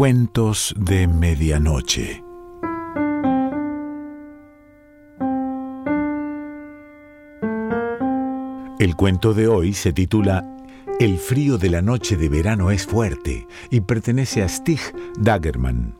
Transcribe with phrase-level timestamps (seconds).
[0.00, 2.24] Cuentos de Medianoche.
[8.78, 10.56] El cuento de hoy se titula
[10.98, 14.80] El frío de la noche de verano es fuerte y pertenece a Stig
[15.18, 15.99] Dagerman.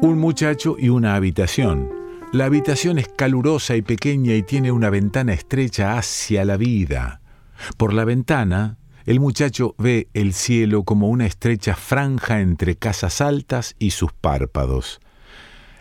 [0.00, 1.90] Un muchacho y una habitación.
[2.32, 7.20] La habitación es calurosa y pequeña y tiene una ventana estrecha hacia la vida.
[7.76, 13.74] Por la ventana, el muchacho ve el cielo como una estrecha franja entre casas altas
[13.80, 15.00] y sus párpados.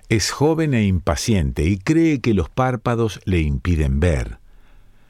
[0.09, 4.39] Es joven e impaciente y cree que los párpados le impiden ver.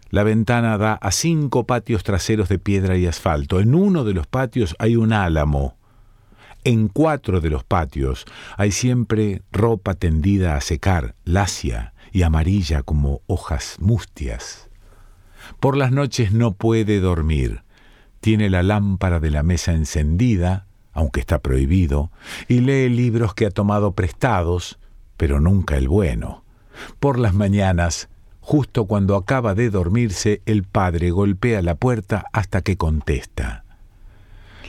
[0.09, 3.61] La ventana da a cinco patios traseros de piedra y asfalto.
[3.61, 5.76] En uno de los patios hay un álamo.
[6.67, 8.25] En cuatro de los patios
[8.57, 14.69] hay siempre ropa tendida a secar, lacia y amarilla como hojas mustias.
[15.61, 17.61] Por las noches no puede dormir.
[18.19, 22.11] Tiene la lámpara de la mesa encendida, aunque está prohibido,
[22.49, 24.77] y lee libros que ha tomado prestados,
[25.15, 26.43] pero nunca el bueno.
[26.99, 28.09] Por las mañanas,
[28.41, 33.63] justo cuando acaba de dormirse, el padre golpea la puerta hasta que contesta.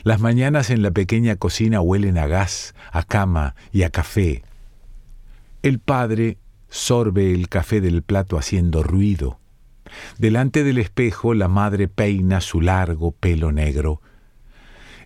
[0.03, 4.43] Las mañanas en la pequeña cocina huelen a gas, a cama y a café.
[5.61, 6.37] El padre
[6.69, 9.39] sorbe el café del plato haciendo ruido.
[10.17, 14.01] Delante del espejo la madre peina su largo pelo negro.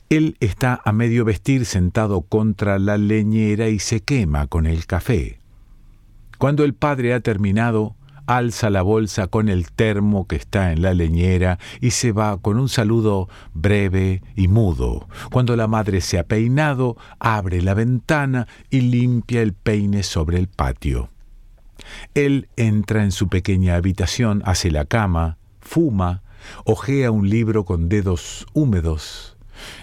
[0.09, 5.39] Él está a medio vestir sentado contra la leñera y se quema con el café.
[6.37, 10.93] Cuando el padre ha terminado, alza la bolsa con el termo que está en la
[10.93, 15.07] leñera y se va con un saludo breve y mudo.
[15.31, 20.47] Cuando la madre se ha peinado, abre la ventana y limpia el peine sobre el
[20.47, 21.09] patio.
[22.13, 26.23] Él entra en su pequeña habitación, hace la cama, fuma,
[26.65, 29.37] ojea un libro con dedos húmedos.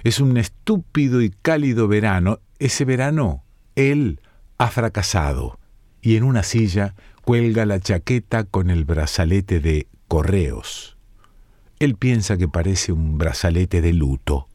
[0.05, 2.41] Es un estúpido y cálido verano.
[2.59, 3.45] Ese verano,
[3.77, 4.21] él
[4.59, 5.59] ha fracasado
[6.03, 6.95] y en una silla
[7.31, 10.97] cuelga la chaqueta con el brazalete de correos.
[11.79, 14.49] Él piensa que parece un brazalete de luto.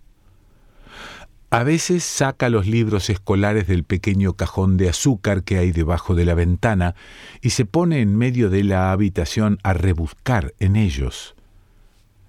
[1.51, 6.25] A veces saca los libros escolares del pequeño cajón de azúcar que hay debajo de
[6.25, 6.95] la ventana
[7.41, 11.33] y se pone en medio de la habitación a rebuscar en ellos.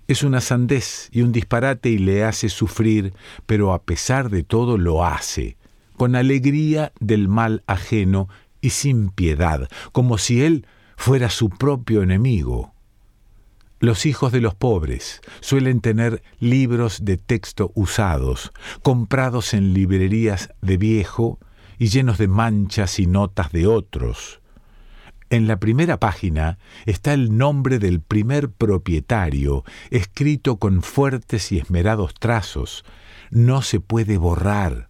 [0.06, 3.14] Es una sandez y un disparate y le hace sufrir,
[3.46, 5.56] pero a pesar de todo lo hace,
[5.96, 8.28] con alegría del mal ajeno
[8.66, 10.66] y sin piedad, como si él
[10.96, 12.74] fuera su propio enemigo.
[13.78, 18.50] Los hijos de los pobres suelen tener libros de texto usados,
[18.82, 21.38] comprados en librerías de viejo
[21.78, 24.40] y llenos de manchas y notas de otros.
[25.30, 32.14] En la primera página está el nombre del primer propietario, escrito con fuertes y esmerados
[32.14, 32.84] trazos.
[33.30, 34.88] No se puede borrar.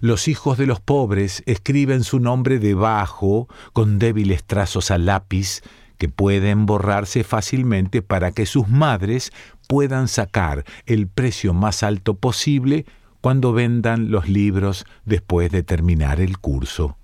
[0.00, 5.62] Los hijos de los pobres escriben su nombre debajo con débiles trazos a lápiz
[5.98, 9.32] que pueden borrarse fácilmente para que sus madres
[9.68, 12.84] puedan sacar el precio más alto posible
[13.20, 16.96] cuando vendan los libros después de terminar el curso.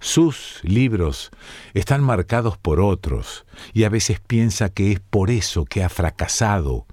[0.00, 1.30] Sus libros
[1.74, 6.86] están marcados por otros y a veces piensa que es por eso que ha fracasado.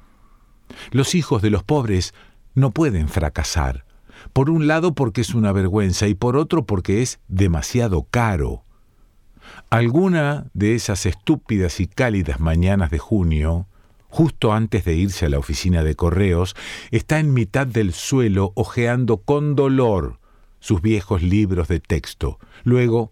[0.91, 2.13] Los hijos de los pobres
[2.53, 3.85] no pueden fracasar
[4.33, 8.63] por un lado porque es una vergüenza y por otro porque es demasiado caro.
[9.69, 13.67] Alguna de esas estúpidas y cálidas mañanas de junio,
[14.07, 16.55] justo antes de irse a la oficina de correos,
[16.91, 20.19] está en mitad del suelo hojeando con dolor
[20.59, 22.39] sus viejos libros de texto.
[22.63, 23.11] Luego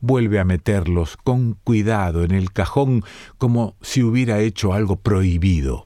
[0.00, 3.04] vuelve a meterlos con cuidado en el cajón
[3.38, 5.84] como si hubiera hecho algo prohibido.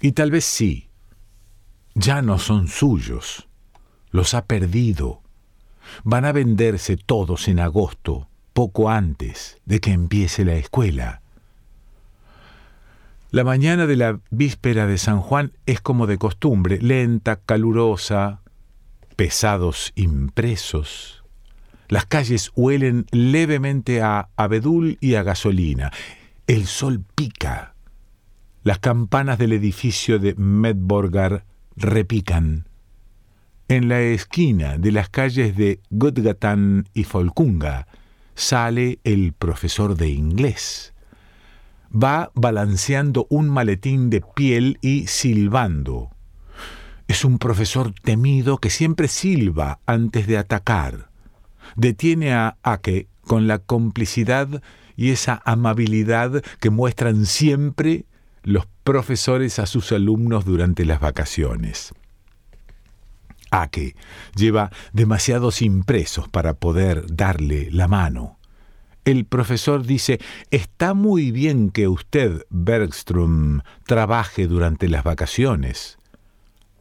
[0.00, 0.88] Y tal vez sí,
[1.94, 3.49] ya no son suyos
[4.10, 5.22] los ha perdido.
[6.04, 11.22] Van a venderse todos en agosto, poco antes de que empiece la escuela.
[13.30, 18.40] La mañana de la víspera de San Juan es como de costumbre, lenta, calurosa,
[19.14, 21.22] pesados impresos.
[21.88, 25.92] Las calles huelen levemente a abedul y a gasolina.
[26.46, 27.74] El sol pica.
[28.62, 31.44] Las campanas del edificio de Medborgar
[31.76, 32.69] repican.
[33.70, 37.86] En la esquina de las calles de Godgatan y Folkunga
[38.34, 40.92] sale el profesor de inglés.
[41.94, 46.10] Va balanceando un maletín de piel y silbando.
[47.06, 51.08] Es un profesor temido que siempre silba antes de atacar.
[51.76, 54.64] Detiene a Ake con la complicidad
[54.96, 58.04] y esa amabilidad que muestran siempre
[58.42, 61.92] los profesores a sus alumnos durante las vacaciones.
[63.50, 63.96] Ake
[64.34, 68.38] lleva demasiados impresos para poder darle la mano.
[69.04, 70.20] El profesor dice,
[70.50, 75.98] está muy bien que usted, Bergström, trabaje durante las vacaciones.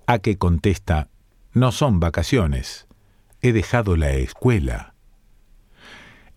[0.05, 1.07] Ake contesta,
[1.53, 2.87] no son vacaciones,
[3.41, 4.93] he dejado la escuela.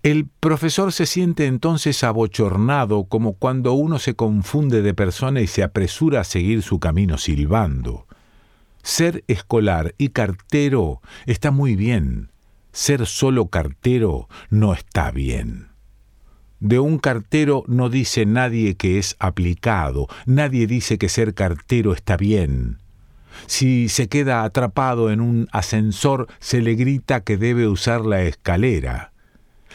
[0.02, 5.62] El profesor se siente entonces abochornado como cuando uno se confunde de persona y se
[5.62, 8.06] apresura a seguir su camino silbando.
[8.82, 12.30] Ser escolar y cartero está muy bien.
[12.72, 15.68] Ser solo cartero no está bien.
[16.58, 22.16] De un cartero no dice nadie que es aplicado, nadie dice que ser cartero está
[22.16, 22.78] bien.
[23.46, 29.11] Si se queda atrapado en un ascensor, se le grita que debe usar la escalera.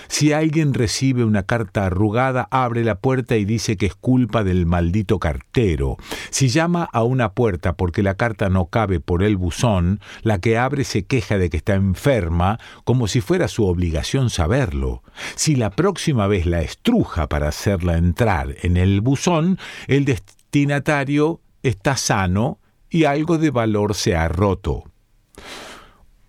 [0.08, 4.66] Si alguien recibe una carta arrugada, abre la puerta y dice que es culpa del
[4.66, 5.98] maldito cartero.
[6.30, 10.58] Si llama a una puerta porque la carta no cabe por el buzón, la que
[10.58, 15.04] abre se queja de que está enferma, como si fuera su obligación saberlo.
[15.36, 21.98] Si la próxima vez la estruja para hacerla entrar en el buzón, el destinatario está
[21.98, 22.60] sano
[22.90, 24.84] y algo de valor se ha roto.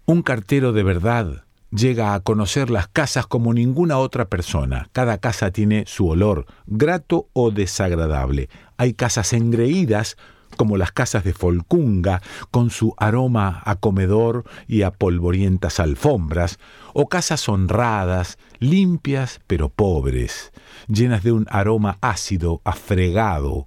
[0.06, 4.88] Un cartero de verdad llega a conocer las casas como ninguna otra persona.
[4.92, 8.48] Cada casa tiene su olor, grato o desagradable.
[8.76, 10.16] Hay casas engreídas,
[10.56, 16.58] como las casas de Folcunga, con su aroma a comedor y a polvorientas alfombras,
[16.94, 20.52] o casas honradas, limpias pero pobres,
[20.88, 23.66] llenas de un aroma ácido, afregado,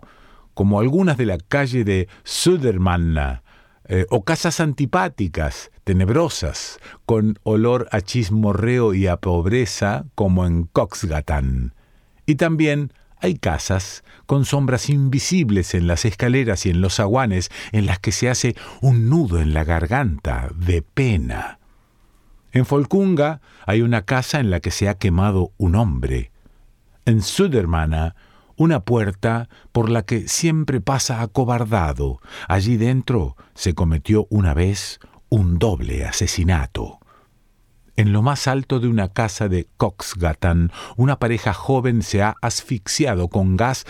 [0.54, 3.41] como algunas de la calle de Södermanna,
[3.94, 11.74] eh, o casas antipáticas, tenebrosas, con olor a chismorreo y a pobreza, como en Coxgatán.
[12.26, 17.86] Y también hay casas con sombras invisibles en las escaleras y en los aguanes, en
[17.86, 21.60] las que se hace un nudo en la garganta de pena.
[22.54, 26.32] En Folcunga hay una casa en la que se ha quemado un hombre.
[27.04, 28.16] En Sudermana
[28.62, 32.20] una puerta por la que siempre pasa acobardado.
[32.48, 35.00] Allí dentro se cometió una vez
[35.30, 37.00] un doble asesinato.
[37.96, 43.30] En lo más alto de una casa de Coxgatan, una pareja joven se ha asfixiado
[43.30, 43.86] con gas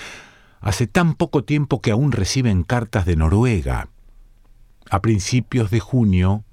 [0.61, 3.89] hace tan poco tiempo que aún reciben cartas de Noruega.
[4.89, 6.45] A principios de junio,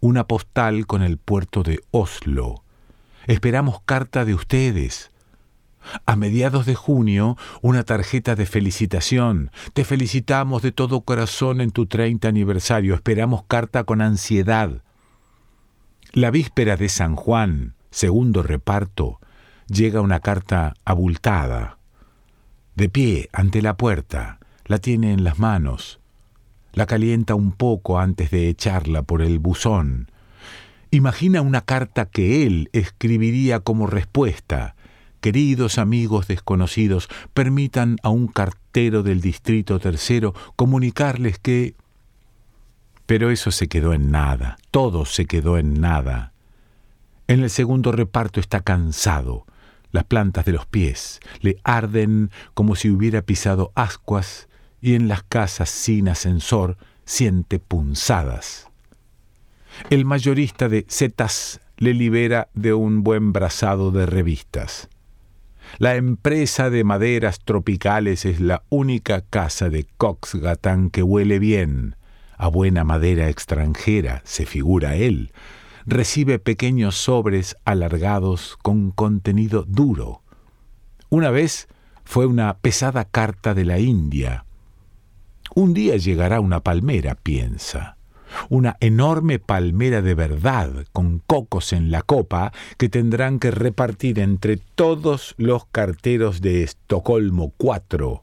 [0.00, 2.64] una postal con el puerto de Oslo.
[3.26, 5.10] Esperamos carta de ustedes.
[6.06, 9.50] A mediados de junio, una tarjeta de felicitación.
[9.72, 12.94] Te felicitamos de todo corazón en tu 30 aniversario.
[12.94, 14.82] Esperamos carta con ansiedad.
[16.12, 19.20] La víspera de San Juan, segundo reparto,
[19.68, 21.78] llega una carta abultada.
[22.74, 26.00] De pie, ante la puerta, la tiene en las manos.
[26.72, 30.10] La calienta un poco antes de echarla por el buzón.
[30.90, 34.76] Imagina una carta que él escribiría como respuesta
[35.20, 41.74] Queridos amigos desconocidos, permitan a un cartero del Distrito Tercero comunicarles que...
[43.06, 46.32] Pero eso se quedó en nada, todo se quedó en nada.
[47.26, 49.44] En el segundo reparto está cansado.
[49.90, 54.48] Las plantas de los pies le arden como si hubiera pisado ascuas
[54.80, 58.68] y en las casas sin ascensor siente punzadas.
[59.90, 64.88] El mayorista de setas le libera de un buen brazado de revistas.
[65.76, 71.96] La empresa de maderas tropicales es la única casa de Coxgatán que huele bien,
[72.36, 75.32] a buena madera extranjera, se figura él.
[75.84, 80.22] Recibe pequeños sobres alargados con contenido duro.
[81.10, 81.68] Una vez
[82.04, 84.46] fue una pesada carta de la India.
[85.54, 87.97] Un día llegará una palmera, piensa
[88.48, 94.56] una enorme palmera de verdad con cocos en la copa que tendrán que repartir entre
[94.56, 98.22] todos los carteros de Estocolmo cuatro.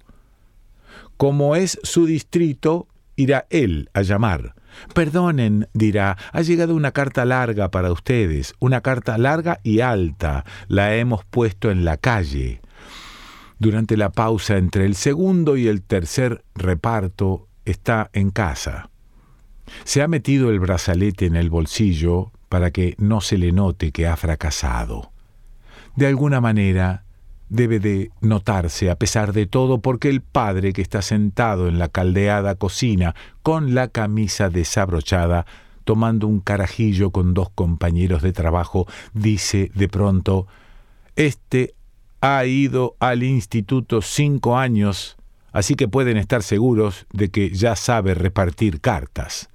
[1.17, 4.55] Como es su distrito, irá él a llamar.
[4.93, 10.43] Perdonen, dirá, ha llegado una carta larga para ustedes, una carta larga y alta.
[10.67, 12.61] La hemos puesto en la calle.
[13.57, 18.89] Durante la pausa entre el segundo y el tercer reparto está en casa.
[19.83, 24.07] Se ha metido el brazalete en el bolsillo para que no se le note que
[24.07, 25.11] ha fracasado.
[25.95, 27.05] De alguna manera,
[27.49, 31.89] debe de notarse a pesar de todo porque el padre que está sentado en la
[31.89, 35.45] caldeada cocina con la camisa desabrochada,
[35.83, 40.47] tomando un carajillo con dos compañeros de trabajo, dice de pronto,
[41.15, 41.75] Este
[42.21, 45.15] ha ido al instituto cinco años,
[45.51, 49.49] así que pueden estar seguros de que ya sabe repartir cartas.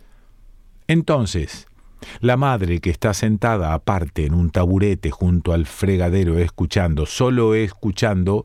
[0.91, 1.69] Entonces,
[2.19, 8.45] la madre que está sentada aparte en un taburete junto al fregadero escuchando, solo escuchando,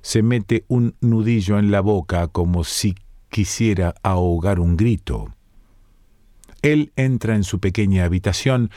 [0.00, 2.94] se mete un nudillo en la boca como si
[3.28, 5.34] quisiera ahogar un grito.
[6.62, 8.70] Él entra en su pequeña habitación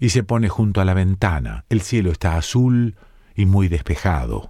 [0.00, 1.66] y se pone junto a la ventana.
[1.68, 2.96] El cielo está azul
[3.36, 4.49] y muy despejado.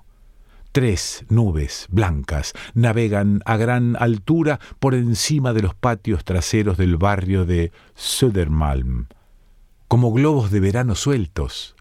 [0.72, 7.44] Tres nubes blancas navegan a gran altura por encima de los patios traseros del barrio
[7.44, 9.06] de Södermalm,
[9.88, 11.74] como globos de verano sueltos.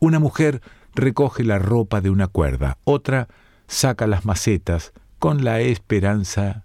[0.00, 0.62] Una mujer
[0.94, 3.28] recoge la ropa de una cuerda, otra
[3.66, 6.64] saca las macetas con la esperanza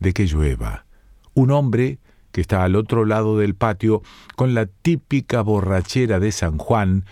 [0.00, 0.84] de que llueva.
[1.32, 1.98] Un hombre
[2.30, 4.02] que está al otro lado del patio
[4.36, 7.06] con la típica borrachera de San Juan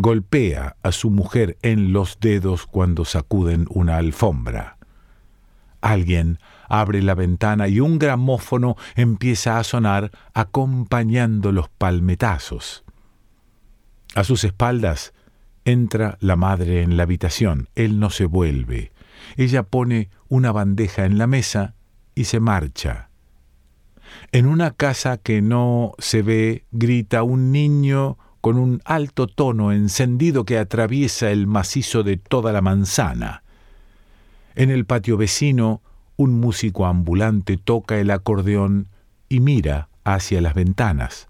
[0.00, 4.76] golpea a su mujer en los dedos cuando sacuden una alfombra.
[5.80, 6.38] Alguien
[6.68, 12.84] abre la ventana y un gramófono empieza a sonar acompañando los palmetazos.
[14.14, 15.12] A sus espaldas
[15.64, 17.68] entra la madre en la habitación.
[17.74, 18.92] Él no se vuelve.
[19.36, 21.74] Ella pone una bandeja en la mesa
[22.14, 23.08] y se marcha.
[24.32, 30.44] En una casa que no se ve grita un niño con un alto tono encendido
[30.44, 33.42] que atraviesa el macizo de toda la manzana.
[34.54, 35.82] En el patio vecino,
[36.16, 38.88] un músico ambulante toca el acordeón
[39.28, 41.28] y mira hacia las ventanas.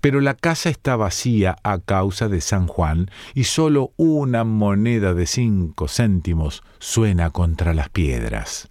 [0.00, 5.26] Pero la casa está vacía a causa de San Juan y solo una moneda de
[5.26, 8.70] cinco céntimos suena contra las piedras.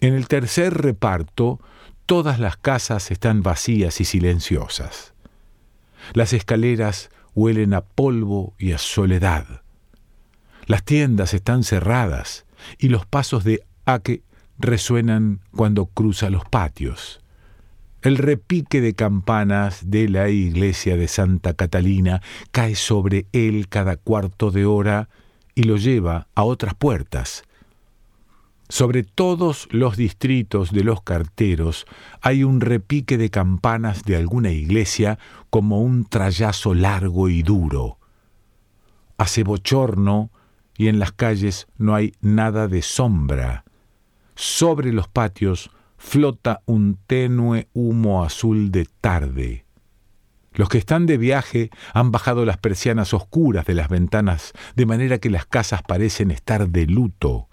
[0.00, 1.60] En el tercer reparto,
[2.06, 5.11] todas las casas están vacías y silenciosas.
[6.12, 9.62] Las escaleras huelen a polvo y a soledad.
[10.66, 12.46] Las tiendas están cerradas
[12.78, 14.22] y los pasos de Ake
[14.58, 17.20] resuenan cuando cruza los patios.
[18.02, 24.50] El repique de campanas de la iglesia de Santa Catalina cae sobre él cada cuarto
[24.50, 25.08] de hora
[25.54, 27.44] y lo lleva a otras puertas,
[28.72, 31.84] sobre todos los distritos de los carteros
[32.22, 35.18] hay un repique de campanas de alguna iglesia
[35.50, 37.98] como un trayazo largo y duro.
[39.18, 40.30] Hace bochorno
[40.78, 43.64] y en las calles no hay nada de sombra.
[44.36, 49.66] Sobre los patios flota un tenue humo azul de tarde.
[50.54, 55.18] Los que están de viaje han bajado las persianas oscuras de las ventanas, de manera
[55.18, 57.48] que las casas parecen estar de luto.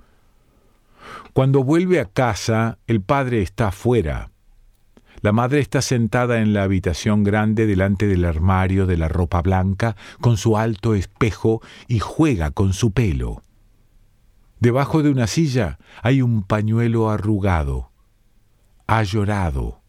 [1.33, 4.31] Cuando vuelve a casa, el padre está afuera.
[5.21, 9.95] La madre está sentada en la habitación grande delante del armario de la ropa blanca,
[10.21, 13.43] con su alto espejo, y juega con su pelo.
[14.59, 17.91] Debajo de una silla hay un pañuelo arrugado.
[18.87, 19.81] Ha llorado.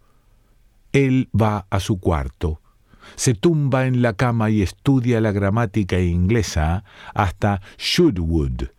[0.93, 2.61] Él va a su cuarto,
[3.17, 8.71] se tumba en la cama y estudia la gramática inglesa hasta Should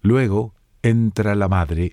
[0.00, 1.92] Luego entra la madre,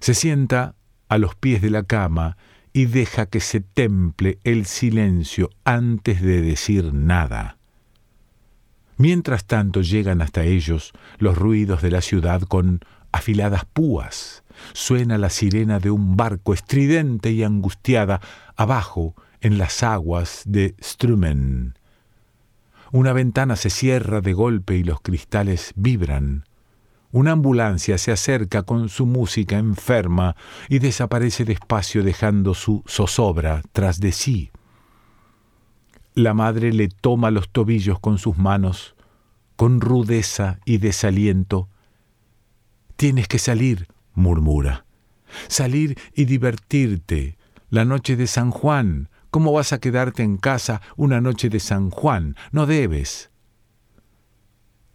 [0.00, 0.74] se sienta
[1.08, 2.36] a los pies de la cama
[2.72, 7.58] y deja que se temple el silencio antes de decir nada.
[8.96, 12.80] Mientras tanto llegan hasta ellos los ruidos de la ciudad con
[13.12, 14.42] afiladas púas.
[14.72, 18.20] Suena la sirena de un barco estridente y angustiada
[18.56, 21.78] abajo en las aguas de Strumen.
[22.90, 26.47] Una ventana se cierra de golpe y los cristales vibran.
[27.10, 30.36] Una ambulancia se acerca con su música enferma
[30.68, 34.50] y desaparece despacio dejando su zozobra tras de sí.
[36.14, 38.94] La madre le toma los tobillos con sus manos,
[39.56, 41.68] con rudeza y desaliento.
[42.96, 44.84] Tienes que salir, murmura.
[45.46, 47.38] Salir y divertirte.
[47.70, 49.08] La noche de San Juan.
[49.30, 52.36] ¿Cómo vas a quedarte en casa una noche de San Juan?
[52.50, 53.30] No debes.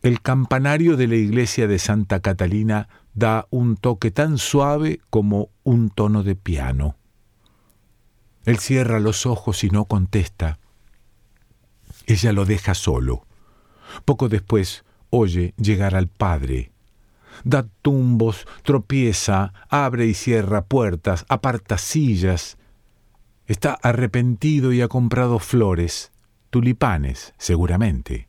[0.04, 5.90] El campanario de la iglesia de Santa Catalina da un toque tan suave como un
[5.90, 6.98] tono de piano.
[8.44, 10.60] Él cierra los ojos y no contesta.
[12.06, 13.26] Ella lo deja solo.
[14.04, 16.74] Poco después oye llegar al padre.
[17.46, 22.58] Da tumbos, tropieza, abre y cierra puertas, aparta sillas.
[23.48, 26.12] Está arrepentido y ha comprado flores,
[26.50, 28.28] tulipanes, seguramente.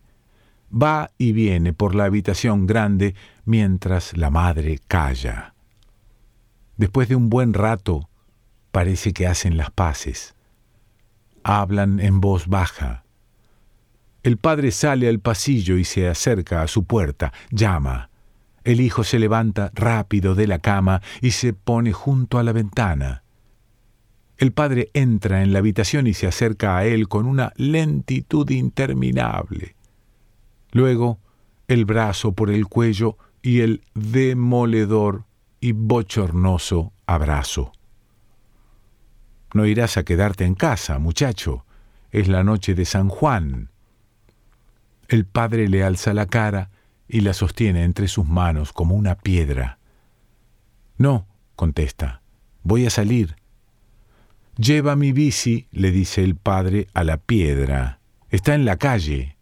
[0.72, 5.54] Va y viene por la habitación grande mientras la madre calla.
[6.76, 8.08] Después de un buen rato,
[8.72, 10.34] parece que hacen las paces.
[11.44, 13.04] Hablan en voz baja.
[14.22, 18.10] El padre sale al pasillo y se acerca a su puerta, llama.
[18.64, 23.22] El hijo se levanta rápido de la cama y se pone junto a la ventana.
[24.38, 29.76] El padre entra en la habitación y se acerca a él con una lentitud interminable.
[30.74, 31.20] Luego,
[31.68, 35.24] el brazo por el cuello y el demoledor
[35.60, 37.72] y bochornoso abrazo.
[39.54, 41.64] No irás a quedarte en casa, muchacho.
[42.10, 43.70] Es la noche de San Juan.
[45.06, 46.70] El padre le alza la cara
[47.06, 49.78] y la sostiene entre sus manos como una piedra.
[50.98, 52.20] No, contesta,
[52.64, 53.36] voy a salir.
[54.56, 58.00] Lleva mi bici, le dice el padre, a la piedra.
[58.28, 59.33] Está en la calle.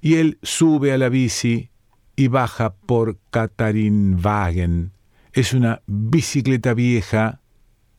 [0.00, 1.70] Y él sube a la bici
[2.16, 4.92] y baja por Katarinwagen.
[5.32, 7.40] Es una bicicleta vieja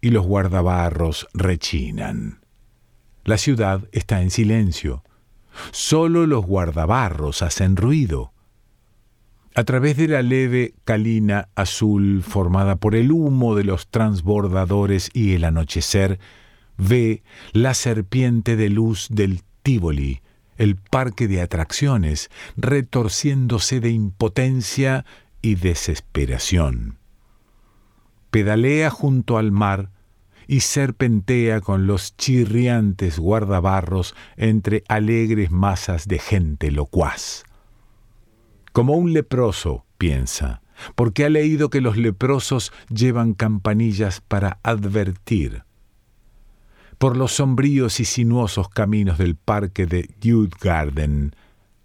[0.02, 2.40] y los guardabarros rechinan.
[3.24, 5.04] La ciudad está en silencio.
[5.72, 8.34] Solo los guardabarros hacen ruido.
[9.56, 15.34] A través de la leve calina azul formada por el humo de los transbordadores y
[15.34, 16.20] el anochecer,
[16.78, 20.22] ve la serpiente de luz del Tívoli,
[20.60, 25.04] el parque de atracciones, retorciéndose de impotencia
[25.42, 27.00] y desesperación
[28.30, 29.92] pedalea junto al mar
[30.48, 37.44] y serpentea con los chirriantes guardabarros entre alegres masas de gente locuaz.
[38.72, 40.62] Como un leproso, piensa,
[40.96, 45.64] porque ha leído que los leprosos llevan campanillas para advertir.
[47.00, 51.34] Por los sombríos y sinuosos caminos del parque de Youth Garden,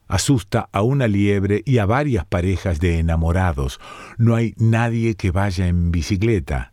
[0.06, 3.80] Asusta a una liebre y a varias parejas de enamorados.
[4.18, 6.73] No hay nadie que vaya en bicicleta.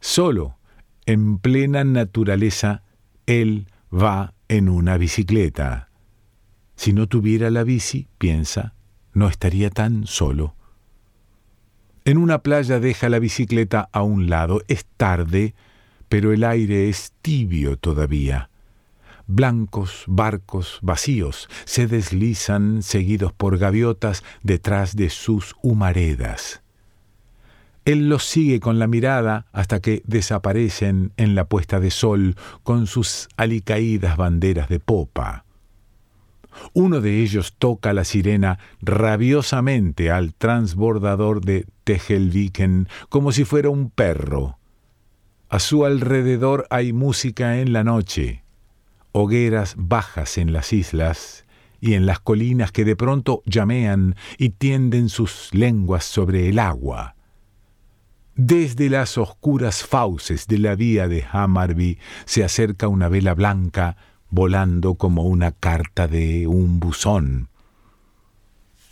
[0.00, 0.58] Solo,
[1.04, 2.82] en plena naturaleza,
[3.26, 5.90] él va en una bicicleta.
[6.76, 8.74] Si no tuviera la bici, piensa,
[9.12, 10.54] no estaría tan solo.
[12.04, 14.62] En una playa deja la bicicleta a un lado.
[14.68, 15.54] Es tarde,
[16.12, 18.50] pero el aire es tibio todavía.
[19.26, 26.60] Blancos barcos vacíos se deslizan seguidos por gaviotas detrás de sus humaredas.
[27.86, 32.86] Él los sigue con la mirada hasta que desaparecen en la puesta de sol con
[32.86, 35.46] sus alicaídas banderas de popa.
[36.74, 43.88] Uno de ellos toca la sirena rabiosamente al transbordador de Tegelviken como si fuera un
[43.88, 44.58] perro.
[45.52, 48.42] A su alrededor hay música en la noche
[49.12, 51.44] hogueras bajas en las islas
[51.78, 57.16] y en las colinas que de pronto llamean y tienden sus lenguas sobre el agua.
[58.34, 63.98] Desde las oscuras fauces de la vía de Hammarby se acerca una vela blanca
[64.30, 67.50] volando como una carta de un buzón.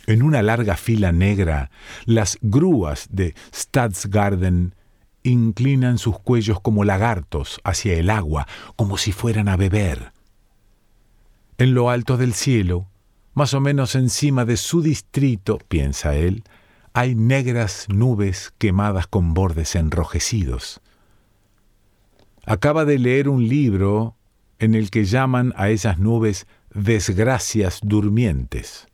[0.05, 1.71] En una larga fila negra,
[2.05, 4.75] las grúas de Stadsgarden
[5.23, 10.11] inclinan sus cuellos como lagartos hacia el agua, como si fueran a beber.
[11.57, 12.87] En lo alto del cielo,
[13.33, 16.43] más o menos encima de su distrito, piensa él,
[16.93, 20.81] hay negras nubes quemadas con bordes enrojecidos.
[22.45, 24.15] Acaba de leer un libro
[24.59, 28.87] en el que llaman a esas nubes desgracias durmientes.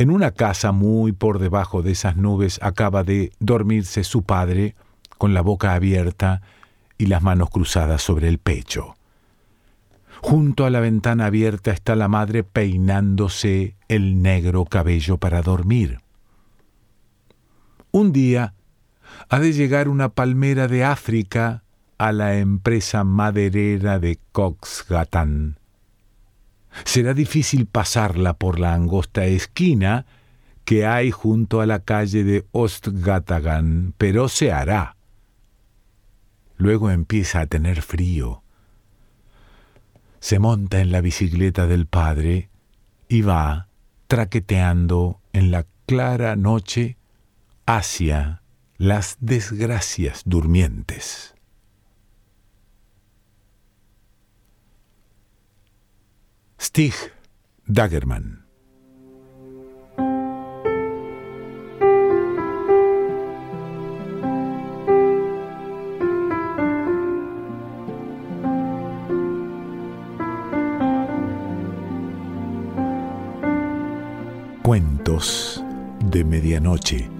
[0.00, 4.74] En una casa muy por debajo de esas nubes acaba de dormirse su padre
[5.18, 6.40] con la boca abierta
[6.96, 8.96] y las manos cruzadas sobre el pecho.
[10.22, 16.00] Junto a la ventana abierta está la madre peinándose el negro cabello para dormir.
[17.90, 18.54] Un día
[19.28, 21.62] ha de llegar una palmera de África
[21.98, 25.59] a la empresa maderera de Coxgatan.
[26.84, 30.06] Será difícil pasarla por la angosta esquina
[30.64, 34.96] que hay junto a la calle de Ostgatagan, pero se hará.
[36.56, 38.42] Luego empieza a tener frío.
[40.20, 42.50] Se monta en la bicicleta del padre
[43.08, 43.68] y va
[44.06, 46.96] traqueteando en la clara noche
[47.66, 48.42] hacia
[48.76, 51.34] las desgracias durmientes.
[56.62, 56.92] Stig
[57.66, 58.44] Dagerman
[74.62, 75.64] Cuentos
[76.04, 77.19] de Medianoche.